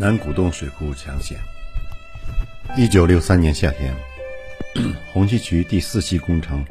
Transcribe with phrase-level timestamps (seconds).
[0.00, 1.36] 南古洞水库抢险。
[2.76, 3.92] 一九六三年夏天，
[5.12, 6.64] 红旗渠第四期工程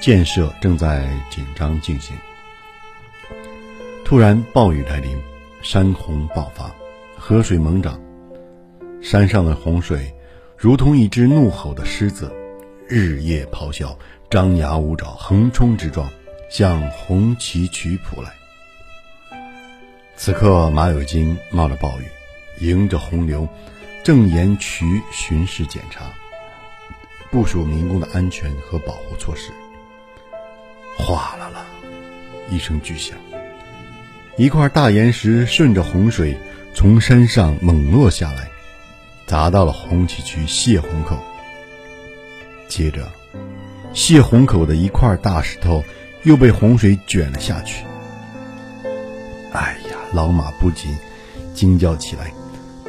[0.00, 2.16] 建设正在紧张进行。
[4.04, 5.16] 突然暴雨来临，
[5.62, 6.74] 山洪爆发，
[7.16, 8.00] 河水猛涨，
[9.00, 10.12] 山上的洪水
[10.56, 12.34] 如同一只怒吼的狮子，
[12.88, 13.96] 日夜咆哮，
[14.28, 16.10] 张牙舞爪，横冲直撞，
[16.50, 18.32] 向红旗渠扑来。
[20.20, 22.04] 此刻，马有金冒着暴雨。
[22.58, 23.48] 迎着洪流，
[24.02, 26.06] 正沿渠巡视检查，
[27.30, 29.52] 部署民工的安全和保护措施。
[30.98, 31.64] 哗啦啦，
[32.50, 33.16] 一声巨响，
[34.36, 36.36] 一块大岩石顺着洪水
[36.74, 38.50] 从山上猛落下来，
[39.24, 41.16] 砸到了红旗渠泄洪口。
[42.66, 43.08] 接着，
[43.94, 45.84] 泄洪口的一块大石头
[46.24, 47.84] 又被洪水卷了下去。
[50.12, 50.96] 老马不禁
[51.54, 52.32] 惊叫起来。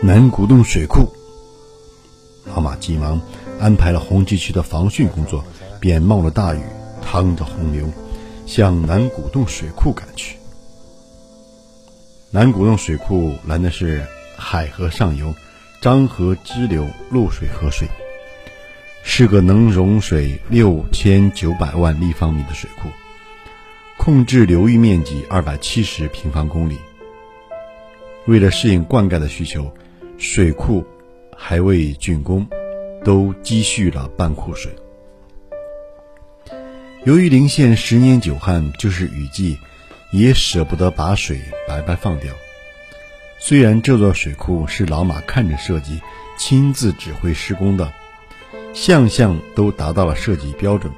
[0.00, 1.12] 南古洞水库，
[2.46, 3.20] 老马急忙
[3.60, 5.44] 安排了红旗渠的防汛工作，
[5.80, 6.60] 便冒着大雨，
[7.02, 7.90] 趟着洪流，
[8.46, 10.36] 向南古洞水库赶去。
[12.30, 15.34] 南古洞水库拦的是海河上游
[15.80, 17.88] 漳河支流露水河水，
[19.02, 22.88] 是个能容水六千九百万立方米的水库，
[23.96, 26.78] 控制流域面积二百七十平方公里。
[28.28, 29.72] 为了适应灌溉的需求。
[30.18, 30.84] 水库
[31.34, 32.46] 还未竣工，
[33.04, 34.70] 都积蓄了半库水。
[37.04, 39.56] 由于临县十年久旱，就是雨季，
[40.12, 42.34] 也舍不得把水白白放掉。
[43.38, 46.00] 虽然这座水库是老马看着设计、
[46.36, 47.92] 亲自指挥施工的，
[48.74, 50.92] 项项都达到了设计标准，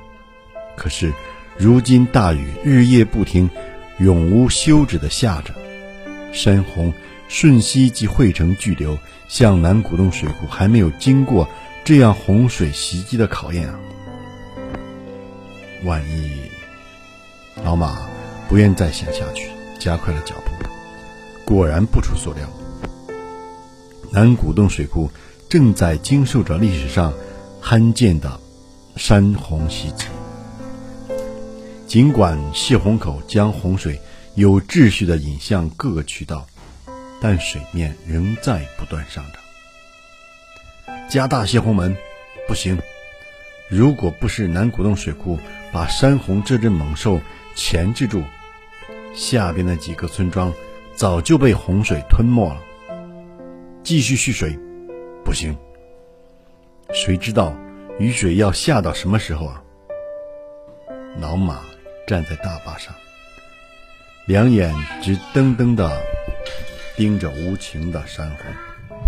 [0.77, 1.13] 可是
[1.59, 3.51] 如今大雨日夜不停，
[3.99, 5.55] 永无休止的下着，
[6.33, 6.91] 山洪。
[7.31, 11.49] 瞬息即汇成巨流，向南古洞水库还没有经过
[11.85, 13.79] 这样洪水袭击的考验啊！
[15.85, 16.33] 万一
[17.65, 18.01] 老马
[18.49, 20.51] 不愿再想下去，加快了脚步。
[21.45, 22.49] 果然不出所料，
[24.11, 25.09] 南古洞水库
[25.49, 27.15] 正在经受着历史上
[27.61, 28.41] 罕见的
[28.97, 30.07] 山洪袭击。
[31.87, 34.01] 尽管泄洪口将洪水
[34.35, 36.45] 有秩序地引向各个渠道。
[37.21, 39.43] 但水面仍在不断上涨。
[41.09, 41.97] 加大泄洪门，
[42.49, 42.79] 不行！
[43.69, 45.39] 如果不是南古洞水库
[45.73, 47.21] 把山洪这只猛兽
[47.55, 48.23] 钳制住，
[49.15, 50.53] 下边的几个村庄
[50.95, 52.61] 早就被洪水吞没了。
[53.83, 54.59] 继续蓄水，
[55.25, 55.57] 不行！
[56.93, 57.57] 谁知道
[57.99, 59.63] 雨水要下到什么时候啊？
[61.21, 61.61] 老马
[62.07, 62.95] 站在大坝上，
[64.27, 66.03] 两眼直瞪瞪的。
[67.01, 68.99] 盯着无情的山洪，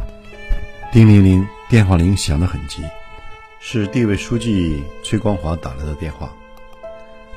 [0.90, 2.82] 叮铃铃，电话铃响得很急，
[3.60, 6.32] 是地委书记崔光华打来的电话。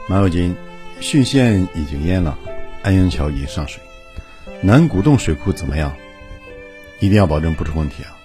[0.07, 0.55] 马有金，
[1.01, 2.39] 浚县已经淹了，
[2.83, 3.83] 安阳桥已经上水，
[4.61, 5.93] 南古洞水库怎么样？
[7.01, 8.15] 一定要保证不出问题啊！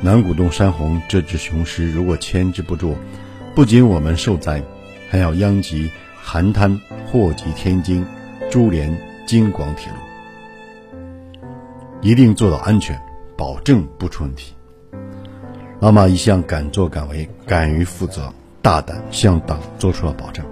[0.00, 2.96] 南古洞山洪这只雄狮，如果牵制不住，
[3.54, 4.60] 不仅我们受灾，
[5.08, 5.92] 还要殃及
[6.26, 6.76] 邯郸，
[7.06, 8.04] 祸及天津、
[8.50, 9.98] 株连、京广铁路。
[12.00, 13.00] 一定做到安全，
[13.36, 14.54] 保证不出问题。
[15.80, 18.32] 老马一向敢作敢为，敢于负责，
[18.62, 20.46] 大胆向党做出了保证，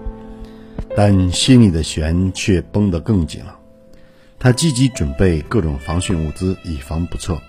[0.97, 3.57] 但心里的弦却绷得更紧了。
[4.41, 7.41] 他积极准备各种防汛物资，以防不测。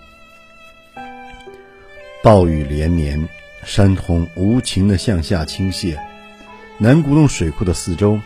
[2.22, 3.28] 暴雨连绵，
[3.64, 5.98] 山洪无情地向下倾泻，
[6.78, 8.20] 南古洞水库的四周，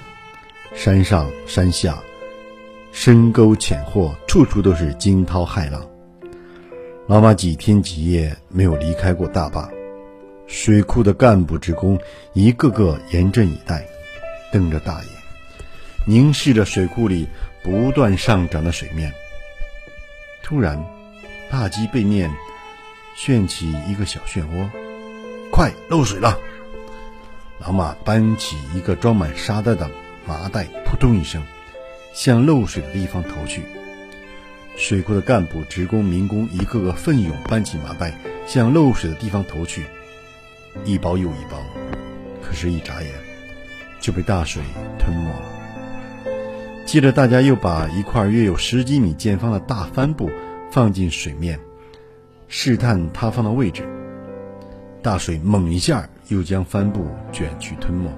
[0.74, 1.98] 山上山下。
[2.92, 5.84] 深沟浅壑，处处都是惊涛骇浪。
[7.08, 9.68] 老马几天几夜没有离开过大坝，
[10.46, 11.98] 水库的干部职工
[12.34, 13.84] 一个个严阵以待，
[14.52, 15.08] 瞪着大眼，
[16.06, 17.26] 凝视着水库里
[17.62, 19.10] 不断上涨的水面。
[20.44, 20.84] 突然，
[21.50, 22.30] 坝基背面
[23.16, 24.68] 旋起一个小漩涡，
[25.50, 26.38] 快漏水了！
[27.58, 29.90] 老马搬起一个装满沙袋的
[30.26, 31.42] 麻袋，扑通一声。
[32.12, 33.62] 向漏水的地方投去，
[34.76, 38.14] 水库的干部、职工、民工一个个奋勇搬起麻袋，
[38.46, 39.84] 向漏水的地方投去，
[40.84, 41.58] 一包又一包。
[42.42, 43.10] 可是，一眨眼
[43.98, 44.62] 就被大水
[44.98, 45.42] 吞没了。
[46.84, 50.30] 接着，大家又把一块约有十几米见方的大帆布
[50.70, 51.58] 放进水面，
[52.48, 53.88] 试探塌方的位置。
[55.02, 58.10] 大水猛一下，又将帆布卷去吞没。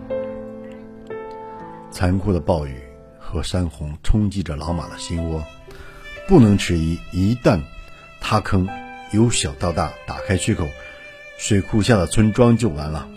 [1.91, 2.84] 残酷的暴雨。
[3.35, 5.45] 和山洪冲击着老马的心窝，
[6.29, 6.97] 不能迟疑。
[7.11, 7.61] 一旦
[8.21, 8.69] 塌坑，
[9.11, 10.69] 由小到大打开缺口，
[11.37, 13.09] 水库下的村庄就完了，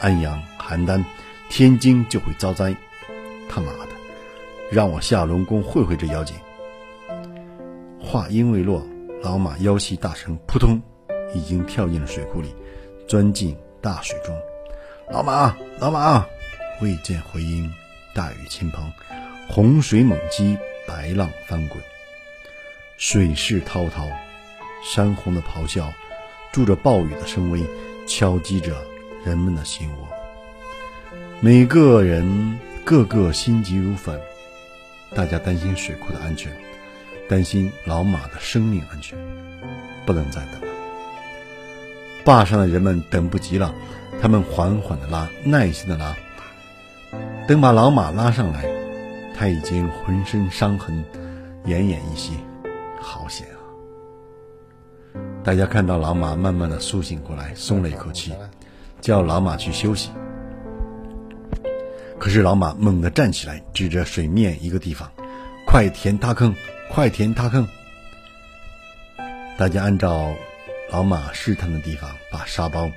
[0.00, 1.02] 安阳、邯郸、
[1.50, 2.72] 天津就会遭灾。
[3.48, 3.88] 他妈的，
[4.70, 6.36] 让我下龙宫会会这妖精！
[8.00, 8.86] 话音未落，
[9.24, 10.80] 老马腰系大绳，扑通，
[11.34, 12.54] 已经跳进了水库里，
[13.08, 14.32] 钻进大水中。
[15.10, 16.24] 老马，老马，
[16.80, 17.68] 未见回音。
[18.14, 18.80] 大雨倾盆，
[19.48, 21.80] 洪水猛击，白浪翻滚，
[22.96, 24.08] 水势滔滔，
[24.82, 25.92] 山洪的咆哮，
[26.52, 27.62] 助着暴雨的声威，
[28.06, 28.76] 敲击着
[29.24, 30.08] 人们的心窝。
[31.40, 34.18] 每个人个个心急如焚，
[35.14, 36.50] 大家担心水库的安全，
[37.28, 39.16] 担心老马的生命安全，
[40.04, 40.68] 不能再等了。
[42.24, 43.72] 坝上的人们等不及了，
[44.20, 46.16] 他们缓缓地拉，耐心地拉。
[47.46, 48.64] 等把老马拉上来，
[49.34, 51.04] 他已经浑身伤痕，
[51.64, 52.38] 奄奄一息，
[53.00, 53.58] 好险啊！
[55.42, 58.32] 大家看到老马慢慢的苏醒过来，松了一口气，
[59.00, 60.10] 叫老马去休息。
[62.18, 65.10] 可是老马猛地站起来，指着水面一个地方
[65.66, 66.54] ：“快填塌坑，
[66.88, 67.66] 快填塌坑！”
[69.58, 70.32] 大家按照
[70.90, 72.90] 老马试探的地方，把沙包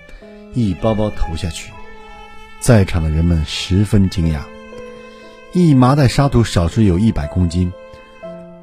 [0.54, 1.74] 一包包投下去。
[2.60, 4.42] 在场的人们十分惊讶，
[5.54, 7.72] 一麻袋沙土少说有一百公斤，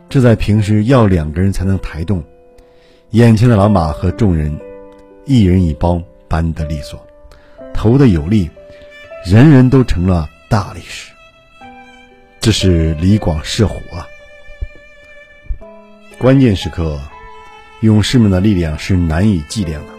[0.09, 2.23] 这在平时要两个人才能抬动。
[3.11, 4.59] 眼前的老马和众人，
[5.25, 7.05] 一人一包搬得利索，
[7.73, 8.51] 投得有力，
[9.25, 11.13] 人人都成了大力士。
[12.41, 14.07] 这是李广射虎啊！
[16.19, 17.01] 关键时刻，
[17.81, 19.93] 勇士们的力量是难以计量的。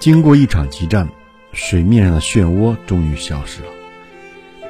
[0.00, 1.08] 经过一场激战。
[1.56, 3.68] 水面上的漩涡终于消失了。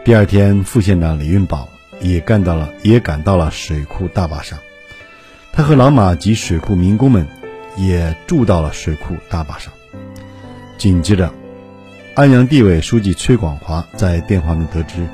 [0.05, 1.67] 第二天，副县长李运宝
[1.99, 4.59] 也干到了，也赶到了水库大坝上。
[5.51, 7.27] 他和老马及水库民工们
[7.79, 9.73] 也住到了水库大坝上。
[10.77, 11.33] 紧接着，
[12.15, 15.09] 安阳地委书记崔广华在电话中得知，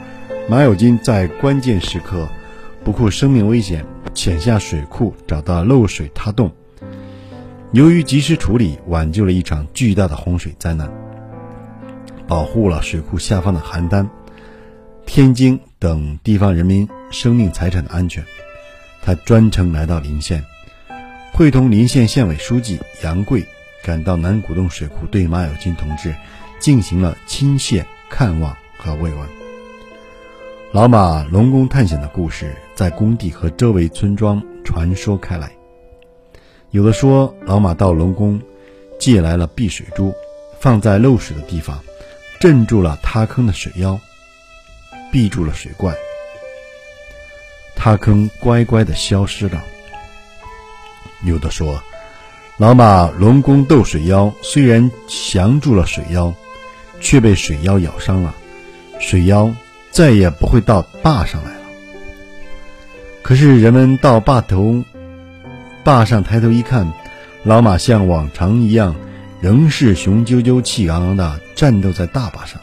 [0.49, 2.29] 马有金在关键时刻
[2.83, 6.51] 不顾生命危险潜下水库，找到漏水塌洞。
[7.71, 10.91] 由于及时处理，挽救了一场巨大的洪水灾难。
[12.27, 14.09] 保护了水库下方的邯郸、
[15.07, 18.25] 天津等地方人民生命财产的安全，
[19.03, 20.45] 他专程来到临县，
[21.33, 23.45] 会同临县县委书记杨贵
[23.83, 26.15] 赶到南古洞水库，对马有金同志
[26.61, 29.29] 进行了亲切看望和慰问。
[30.73, 35.51] 老马龙宫探险的故事在工地和周围村庄传说开来，
[36.71, 38.41] 有的说老马到龙宫
[39.01, 40.15] 借来了避水珠，
[40.61, 41.81] 放在漏水的地方。
[42.39, 44.01] 镇住了塌坑的水妖，
[45.11, 45.95] 闭住了水罐，
[47.75, 49.65] 塌坑乖乖的消失了。
[51.25, 51.83] 有的说，
[52.57, 56.33] 老马龙宫斗水妖，虽然降住了水妖，
[57.01, 58.35] 却被水妖咬伤了，
[58.99, 59.53] 水妖
[59.91, 61.61] 再也不会到坝上来了。
[63.23, 64.85] 可是人们到坝头、
[65.85, 66.93] 坝上抬头一看，
[67.43, 68.95] 老马像往常一样。
[69.43, 72.61] 仍是雄赳赳、气昂昂的战斗在大坝上，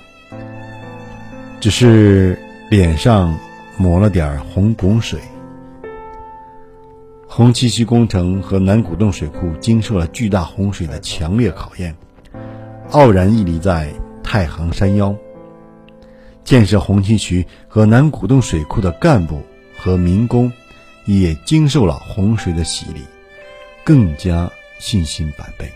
[1.60, 2.38] 只是
[2.70, 3.38] 脸上
[3.78, 5.20] 抹了点红汞水。
[7.28, 11.96] 红旗渠工程和南古洞水库经受了巨大洪水的强烈考验，
[12.92, 13.92] 傲然屹立在
[14.24, 15.16] 太行山腰。
[16.44, 19.42] 建设红旗渠和南古洞水库的干部
[19.78, 20.52] 和民工，
[21.06, 23.02] 也经受了洪水的洗礼，
[23.84, 25.70] 更加信心百倍。